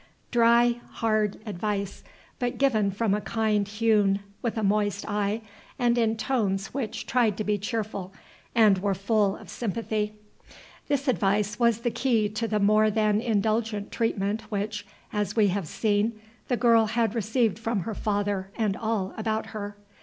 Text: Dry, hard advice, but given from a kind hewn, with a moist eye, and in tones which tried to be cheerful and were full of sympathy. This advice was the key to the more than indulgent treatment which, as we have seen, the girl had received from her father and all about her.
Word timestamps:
Dry, 0.31 0.79
hard 0.93 1.39
advice, 1.45 2.03
but 2.39 2.57
given 2.57 2.89
from 2.89 3.13
a 3.13 3.21
kind 3.21 3.67
hewn, 3.67 4.19
with 4.41 4.57
a 4.57 4.63
moist 4.63 5.07
eye, 5.07 5.41
and 5.77 5.95
in 5.95 6.17
tones 6.17 6.73
which 6.73 7.05
tried 7.05 7.37
to 7.37 7.43
be 7.43 7.59
cheerful 7.59 8.11
and 8.55 8.79
were 8.79 8.95
full 8.95 9.35
of 9.37 9.47
sympathy. 9.47 10.13
This 10.87 11.07
advice 11.07 11.59
was 11.59 11.81
the 11.81 11.91
key 11.91 12.29
to 12.29 12.47
the 12.47 12.59
more 12.59 12.89
than 12.89 13.21
indulgent 13.21 13.91
treatment 13.91 14.41
which, 14.49 14.87
as 15.13 15.35
we 15.35 15.49
have 15.49 15.67
seen, 15.67 16.19
the 16.47 16.57
girl 16.57 16.87
had 16.87 17.13
received 17.13 17.59
from 17.59 17.81
her 17.81 17.93
father 17.93 18.49
and 18.57 18.75
all 18.75 19.13
about 19.19 19.45
her. 19.53 19.77